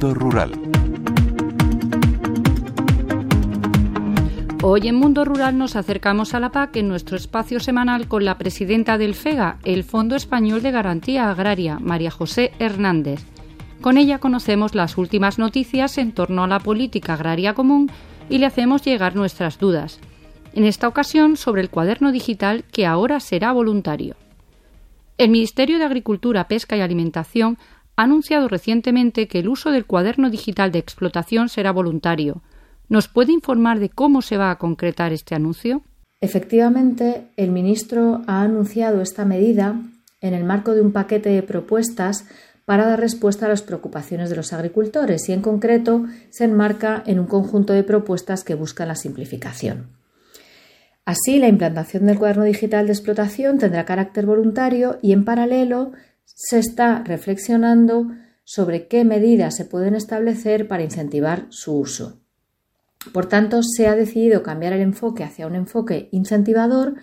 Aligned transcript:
Rural. 0.00 0.52
Hoy 4.62 4.86
en 4.86 4.94
Mundo 4.94 5.24
Rural 5.24 5.58
nos 5.58 5.74
acercamos 5.74 6.34
a 6.34 6.40
la 6.40 6.52
PAC 6.52 6.76
en 6.76 6.88
nuestro 6.88 7.16
espacio 7.16 7.58
semanal 7.58 8.06
con 8.06 8.24
la 8.24 8.38
presidenta 8.38 8.96
del 8.96 9.14
FEGA, 9.14 9.58
el 9.64 9.82
Fondo 9.82 10.14
Español 10.14 10.62
de 10.62 10.70
Garantía 10.70 11.30
Agraria, 11.30 11.78
María 11.80 12.12
José 12.12 12.52
Hernández. 12.60 13.24
Con 13.80 13.98
ella 13.98 14.18
conocemos 14.18 14.74
las 14.74 14.98
últimas 14.98 15.38
noticias 15.38 15.98
en 15.98 16.12
torno 16.12 16.44
a 16.44 16.48
la 16.48 16.60
política 16.60 17.14
agraria 17.14 17.54
común 17.54 17.90
y 18.30 18.38
le 18.38 18.46
hacemos 18.46 18.84
llegar 18.84 19.16
nuestras 19.16 19.58
dudas. 19.58 19.98
En 20.54 20.64
esta 20.64 20.86
ocasión 20.86 21.36
sobre 21.36 21.60
el 21.60 21.70
cuaderno 21.70 22.12
digital 22.12 22.64
que 22.72 22.86
ahora 22.86 23.18
será 23.20 23.52
voluntario. 23.52 24.14
El 25.18 25.30
Ministerio 25.30 25.78
de 25.78 25.84
Agricultura, 25.84 26.46
Pesca 26.46 26.76
y 26.76 26.80
Alimentación 26.80 27.58
ha 27.98 28.04
anunciado 28.04 28.46
recientemente 28.46 29.26
que 29.26 29.40
el 29.40 29.48
uso 29.48 29.72
del 29.72 29.84
cuaderno 29.84 30.30
digital 30.30 30.70
de 30.70 30.78
explotación 30.78 31.48
será 31.48 31.72
voluntario. 31.72 32.42
¿Nos 32.88 33.08
puede 33.08 33.32
informar 33.32 33.80
de 33.80 33.88
cómo 33.88 34.22
se 34.22 34.36
va 34.36 34.52
a 34.52 34.58
concretar 34.58 35.12
este 35.12 35.34
anuncio? 35.34 35.82
Efectivamente, 36.20 37.24
el 37.36 37.50
ministro 37.50 38.22
ha 38.28 38.42
anunciado 38.42 39.02
esta 39.02 39.24
medida 39.24 39.82
en 40.20 40.32
el 40.32 40.44
marco 40.44 40.74
de 40.74 40.80
un 40.80 40.92
paquete 40.92 41.30
de 41.30 41.42
propuestas 41.42 42.24
para 42.64 42.86
dar 42.86 43.00
respuesta 43.00 43.46
a 43.46 43.48
las 43.48 43.62
preocupaciones 43.62 44.30
de 44.30 44.36
los 44.36 44.52
agricultores 44.52 45.28
y 45.28 45.32
en 45.32 45.42
concreto 45.42 46.04
se 46.30 46.44
enmarca 46.44 47.02
en 47.04 47.18
un 47.18 47.26
conjunto 47.26 47.72
de 47.72 47.82
propuestas 47.82 48.44
que 48.44 48.54
buscan 48.54 48.86
la 48.86 48.94
simplificación. 48.94 49.88
Así, 51.04 51.40
la 51.40 51.48
implantación 51.48 52.06
del 52.06 52.18
cuaderno 52.18 52.44
digital 52.44 52.86
de 52.86 52.92
explotación 52.92 53.58
tendrá 53.58 53.84
carácter 53.84 54.24
voluntario 54.24 54.98
y 55.02 55.12
en 55.12 55.24
paralelo 55.24 55.90
se 56.34 56.58
está 56.58 57.02
reflexionando 57.02 58.08
sobre 58.44 58.88
qué 58.88 59.04
medidas 59.04 59.56
se 59.56 59.64
pueden 59.64 59.94
establecer 59.94 60.68
para 60.68 60.82
incentivar 60.82 61.46
su 61.50 61.76
uso. 61.78 62.20
Por 63.12 63.26
tanto, 63.26 63.62
se 63.62 63.86
ha 63.86 63.94
decidido 63.94 64.42
cambiar 64.42 64.72
el 64.72 64.80
enfoque 64.80 65.24
hacia 65.24 65.46
un 65.46 65.54
enfoque 65.54 66.08
incentivador, 66.12 66.94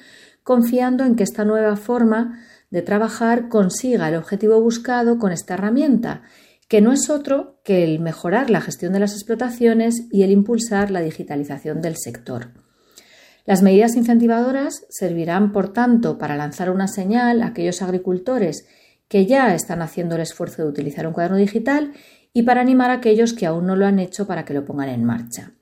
confiando 0.44 1.04
en 1.06 1.16
que 1.16 1.24
esta 1.24 1.46
nueva 1.46 1.76
forma 1.76 2.40
de 2.70 2.82
trabajar 2.82 3.48
consiga 3.50 4.10
el 4.10 4.16
objetivo 4.16 4.60
buscado 4.62 5.18
con 5.18 5.32
esta 5.32 5.54
herramienta, 5.54 6.24
que 6.68 6.82
no 6.82 6.92
es 6.92 7.10
otro 7.10 7.60
que 7.64 7.84
el 7.84 8.00
mejorar 8.00 8.50
la 8.50 8.62
gestión 8.62 8.94
de 8.94 9.00
las 9.00 9.14
explotaciones 9.14 10.08
y 10.12 10.24
el 10.24 10.32
impulsar 10.32 10.92
la 10.92 11.02
digitalización 11.02 11.82
del 11.82 11.96
sector. 11.96 12.54
Las 13.46 13.62
medidas 13.62 13.96
incentivadoras 13.96 14.86
servirán, 14.90 15.52
por 15.52 15.72
tanto, 15.72 16.18
para 16.18 16.36
lanzar 16.36 16.72
una 16.72 16.88
señal 16.88 17.44
a 17.44 17.48
aquellos 17.48 17.84
agricultores 17.84 18.66
que 19.08 19.26
ya 19.26 19.54
están 19.54 19.82
haciendo 19.82 20.16
el 20.16 20.22
esfuerzo 20.22 20.64
de 20.64 20.70
utilizar 20.70 21.08
un 21.08 21.14
cuaderno 21.14 21.38
digital 21.38 21.94
y 22.34 22.44
para 22.44 22.62
animar 22.62 22.90
a 22.90 22.96
aquellos 22.96 23.34
que 23.34 23.46
aún 23.46 23.66
no 23.66 23.76
lo 23.76 23.86
han 23.86 24.00
hecho 24.00 24.28
para 24.28 24.46
que 24.46 24.54
lo 24.54 24.66
pongan 24.66 24.90
en 24.90 25.04
marcha. 25.04 25.54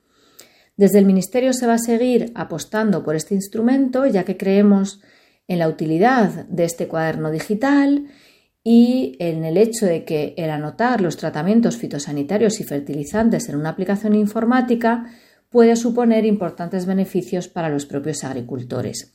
Desde 0.76 0.98
el 0.98 1.04
Ministerio 1.04 1.52
se 1.52 1.66
va 1.66 1.74
a 1.74 1.78
seguir 1.78 2.32
apostando 2.34 3.04
por 3.04 3.14
este 3.14 3.34
instrumento, 3.34 4.06
ya 4.06 4.24
que 4.24 4.36
creemos 4.36 5.00
en 5.46 5.58
la 5.58 5.68
utilidad 5.68 6.46
de 6.46 6.64
este 6.64 6.88
cuaderno 6.88 7.30
digital 7.30 8.06
y 8.64 9.16
en 9.20 9.44
el 9.44 9.56
hecho 9.56 9.86
de 9.86 10.04
que 10.04 10.34
el 10.38 10.50
anotar 10.50 11.00
los 11.00 11.16
tratamientos 11.16 11.76
fitosanitarios 11.76 12.60
y 12.60 12.64
fertilizantes 12.64 13.48
en 13.48 13.56
una 13.56 13.68
aplicación 13.68 14.14
informática 14.14 15.06
puede 15.50 15.76
suponer 15.76 16.24
importantes 16.24 16.86
beneficios 16.86 17.46
para 17.46 17.68
los 17.68 17.86
propios 17.86 18.24
agricultores. 18.24 19.14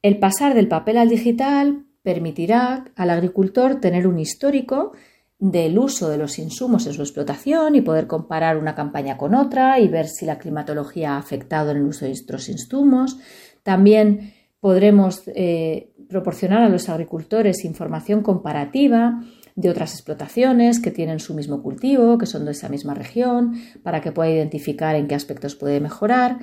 El 0.00 0.18
pasar 0.18 0.54
del 0.54 0.68
papel 0.68 0.96
al 0.96 1.08
digital 1.08 1.85
permitirá 2.06 2.84
al 2.94 3.10
agricultor 3.10 3.80
tener 3.80 4.06
un 4.06 4.20
histórico 4.20 4.92
del 5.40 5.76
uso 5.76 6.08
de 6.08 6.16
los 6.16 6.38
insumos 6.38 6.86
en 6.86 6.92
su 6.92 7.02
explotación 7.02 7.74
y 7.74 7.80
poder 7.80 8.06
comparar 8.06 8.58
una 8.58 8.76
campaña 8.76 9.16
con 9.16 9.34
otra 9.34 9.80
y 9.80 9.88
ver 9.88 10.06
si 10.06 10.24
la 10.24 10.38
climatología 10.38 11.14
ha 11.14 11.18
afectado 11.18 11.72
en 11.72 11.78
el 11.78 11.82
uso 11.82 12.04
de 12.04 12.12
estos 12.12 12.48
insumos. 12.48 13.18
También 13.64 14.34
podremos 14.60 15.24
eh, 15.34 15.94
proporcionar 16.08 16.62
a 16.62 16.68
los 16.68 16.88
agricultores 16.88 17.64
información 17.64 18.22
comparativa 18.22 19.24
de 19.56 19.68
otras 19.68 19.92
explotaciones 19.92 20.78
que 20.78 20.92
tienen 20.92 21.18
su 21.18 21.34
mismo 21.34 21.60
cultivo, 21.60 22.18
que 22.18 22.26
son 22.26 22.44
de 22.44 22.52
esa 22.52 22.68
misma 22.68 22.94
región, 22.94 23.60
para 23.82 24.00
que 24.00 24.12
pueda 24.12 24.30
identificar 24.30 24.94
en 24.94 25.08
qué 25.08 25.16
aspectos 25.16 25.56
puede 25.56 25.80
mejorar. 25.80 26.38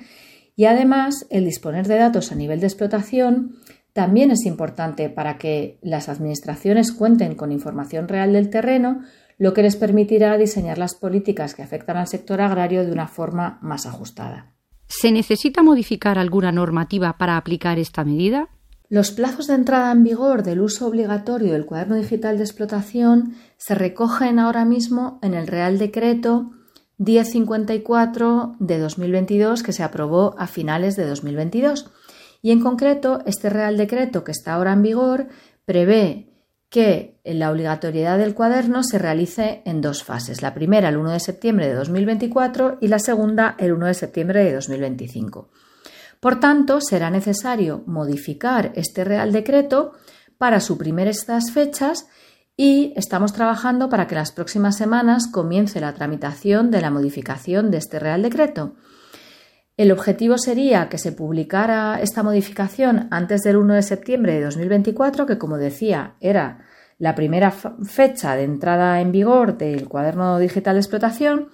Y 0.58 0.66
además, 0.66 1.26
el 1.30 1.46
disponer 1.46 1.88
de 1.88 1.96
datos 1.96 2.34
a 2.34 2.36
nivel 2.36 2.60
de 2.60 2.68
explotación 2.68 3.56
también 3.94 4.32
es 4.32 4.46
importante 4.46 5.10
para 5.10 5.38
que 5.38 5.78
las 5.82 6.10
administraciones 6.10 6.92
cuenten 6.92 7.36
con 7.36 7.52
información 7.52 8.08
real 8.08 8.34
del 8.34 8.50
terreno, 8.50 9.02
lo 9.38 9.54
que 9.54 9.62
les 9.62 9.76
permitirá 9.76 10.38
diseñar 10.38 10.78
las 10.78 10.96
políticas 10.96 11.54
que 11.54 11.62
afectan 11.62 11.98
al 11.98 12.08
sector 12.08 12.42
agrario 12.42 12.86
de 12.86 12.92
una 12.92 13.08
forma 13.08 13.60
más 13.62 13.86
ajustada. 13.86 14.54
¿Se 14.88 15.12
necesita 15.12 15.64
modificar 15.64 16.18
alguna 16.18 16.52
normativa 16.52 17.18
para 17.18 17.38
aplicar 17.38 17.80
esta 17.80 18.04
medida? 18.04 18.50
Los 18.90 19.12
plazos 19.12 19.48
de 19.48 19.56
entrada 19.56 19.92
en 19.92 20.04
vigor 20.04 20.44
del 20.44 20.62
uso 20.62 20.88
obligatorio 20.88 21.54
del 21.54 21.66
cuaderno 21.66 21.96
digital 21.96 22.38
de 22.38 22.44
explotación 22.44 23.36
se 23.58 23.76
recogen 23.76 24.40
ahora 24.40 24.66
mismo 24.66 25.20
en 25.24 25.34
el 25.34 25.48
Real 25.48 25.80
Decreto 25.80 26.52
1054 26.98 28.56
de 28.60 28.78
2022 28.78 29.64
que 29.64 29.74
se 29.74 29.84
aprobó 29.84 30.36
a 30.38 30.48
finales 30.48 30.96
de 30.96 31.08
2022 31.08 31.92
y 32.44 32.52
en 32.52 32.60
concreto, 32.60 33.22
este 33.26 33.50
Real 33.50 33.78
Decreto 33.78 34.26
que 34.26 34.34
está 34.34 34.54
ahora 34.54 34.74
en 34.74 34.84
vigor 34.84 35.28
prevé 35.64 36.30
que 36.70 37.22
la 37.24 37.50
obligatoriedad 37.50 38.18
del 38.18 38.34
cuaderno 38.34 38.84
se 38.84 39.00
realice 39.00 39.62
en 39.64 39.80
dos 39.80 40.04
fases. 40.04 40.42
La 40.42 40.54
primera 40.54 40.90
el 40.90 40.98
1 40.98 41.12
de 41.12 41.20
septiembre 41.22 41.68
de 41.68 41.74
2024 41.74 42.80
y 42.82 42.90
la 42.90 43.00
segunda 43.00 43.56
el 43.60 43.72
1 43.72 43.86
de 43.86 43.94
septiembre 43.94 44.44
de 44.44 44.54
2025. 44.56 45.50
Por 46.20 46.42
tanto, 46.42 46.82
será 46.82 47.10
necesario 47.10 47.82
modificar 47.86 48.74
este 48.76 49.06
Real 49.06 49.32
Decreto 49.32 49.94
para 50.38 50.60
suprimir 50.60 51.08
estas 51.08 51.52
fechas 51.52 52.08
y 52.58 52.92
estamos 52.98 53.32
trabajando 53.32 53.88
para 53.88 54.06
que 54.06 54.16
las 54.16 54.34
próximas 54.34 54.76
semanas 54.76 55.28
comience 55.32 55.80
la 55.80 55.94
tramitación 55.94 56.72
de 56.72 56.82
la 56.82 56.92
modificación 56.92 57.72
de 57.72 57.78
este 57.78 58.00
Real 58.00 58.22
Decreto. 58.22 58.76
El 59.76 59.92
objetivo 59.92 60.38
sería 60.38 60.88
que 60.88 61.00
se 61.00 61.12
publicara 61.12 62.00
esta 62.00 62.22
modificación 62.22 63.08
antes 63.10 63.42
del 63.42 63.58
1 63.58 63.74
de 63.74 63.82
septiembre 63.82 64.34
de 64.34 64.44
2024, 64.44 65.26
que 65.26 65.40
como 65.40 65.58
decía 65.58 66.14
era 66.20 66.60
la 67.00 67.16
primera 67.16 67.50
fecha 67.50 68.36
de 68.36 68.44
entrada 68.44 69.02
en 69.02 69.12
vigor 69.12 69.58
del 69.58 69.90
cuaderno 69.90 70.38
digital 70.38 70.76
de 70.76 70.82
explotación, 70.82 71.50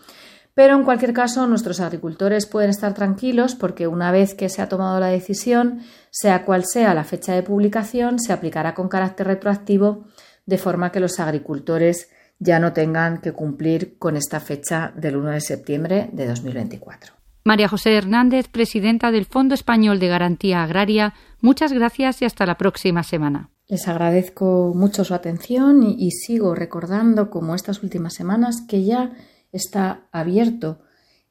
pero 0.53 0.75
en 0.75 0.83
cualquier 0.83 1.13
caso 1.13 1.47
nuestros 1.47 1.79
agricultores 1.79 2.45
pueden 2.45 2.71
estar 2.71 2.93
tranquilos 2.93 3.55
porque 3.55 3.87
una 3.87 4.11
vez 4.11 4.33
que 4.33 4.49
se 4.49 4.61
ha 4.61 4.67
tomado 4.67 4.99
la 4.99 5.07
decisión, 5.07 5.79
sea 6.11 6.43
cual 6.43 6.65
sea 6.65 6.93
la 6.93 7.05
fecha 7.05 7.33
de 7.33 7.43
publicación, 7.43 8.19
se 8.19 8.33
aplicará 8.33 8.73
con 8.73 8.89
carácter 8.89 9.27
retroactivo 9.27 10.07
de 10.45 10.57
forma 10.57 10.91
que 10.91 10.99
los 10.99 11.21
agricultores 11.21 12.09
ya 12.37 12.59
no 12.59 12.73
tengan 12.73 13.21
que 13.21 13.31
cumplir 13.31 13.97
con 13.97 14.17
esta 14.17 14.41
fecha 14.41 14.91
del 14.93 15.15
1 15.15 15.31
de 15.31 15.41
septiembre 15.41 16.09
de 16.11 16.27
2024. 16.27 17.18
María 17.43 17.67
José 17.67 17.95
Hernández, 17.95 18.47
presidenta 18.47 19.11
del 19.11 19.25
Fondo 19.25 19.55
Español 19.55 19.99
de 19.99 20.07
Garantía 20.07 20.63
Agraria, 20.63 21.13
muchas 21.41 21.73
gracias 21.73 22.21
y 22.21 22.25
hasta 22.25 22.45
la 22.45 22.57
próxima 22.57 23.03
semana. 23.03 23.49
Les 23.67 23.87
agradezco 23.87 24.73
mucho 24.75 25.03
su 25.03 25.13
atención 25.13 25.83
y, 25.83 26.11
sigo 26.11 26.55
recordando, 26.55 27.29
como 27.29 27.53
estas 27.53 27.83
últimas 27.83 28.15
semanas, 28.15 28.63
que 28.67 28.83
ya 28.83 29.11
está 29.51 30.07
abierto 30.11 30.79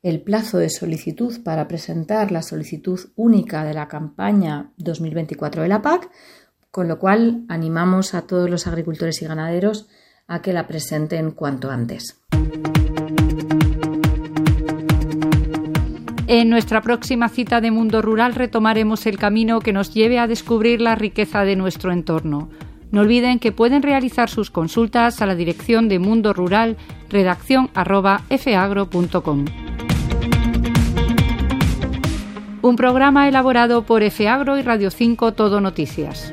el 0.02 0.22
plazo 0.22 0.58
de 0.58 0.70
solicitud 0.70 1.42
para 1.42 1.66
presentar 1.66 2.30
la 2.30 2.42
solicitud 2.42 3.00
única 3.16 3.64
de 3.64 3.74
la 3.74 3.88
campaña 3.88 4.70
2024 4.76 5.62
de 5.62 5.68
la 5.68 5.82
PAC, 5.82 6.10
con 6.70 6.86
lo 6.86 7.00
cual 7.00 7.44
animamos 7.48 8.14
a 8.14 8.22
todos 8.22 8.48
los 8.48 8.68
agricultores 8.68 9.20
y 9.20 9.26
ganaderos 9.26 9.88
a 10.28 10.40
que 10.40 10.52
la 10.52 10.68
presenten 10.68 11.32
cuanto 11.32 11.70
antes. 11.70 12.20
En 16.30 16.50
nuestra 16.50 16.82
próxima 16.82 17.30
cita 17.30 17.62
de 17.62 17.70
Mundo 17.70 18.02
Rural 18.02 18.34
retomaremos 18.34 19.06
el 19.06 19.16
camino 19.16 19.60
que 19.60 19.72
nos 19.72 19.94
lleve 19.94 20.18
a 20.18 20.26
descubrir 20.26 20.78
la 20.78 20.94
riqueza 20.94 21.42
de 21.44 21.56
nuestro 21.56 21.90
entorno. 21.90 22.50
No 22.90 23.00
olviden 23.00 23.38
que 23.38 23.50
pueden 23.50 23.82
realizar 23.82 24.28
sus 24.28 24.50
consultas 24.50 25.22
a 25.22 25.26
la 25.26 25.34
dirección 25.34 25.88
de 25.88 25.98
Mundo 25.98 26.34
Rural, 26.34 26.76
redacción 27.08 27.70
fagro.com. 27.72 29.46
Un 32.60 32.76
programa 32.76 33.26
elaborado 33.26 33.84
por 33.84 34.02
FAgro 34.10 34.58
y 34.58 34.62
Radio 34.62 34.90
5 34.90 35.32
Todo 35.32 35.62
Noticias. 35.62 36.30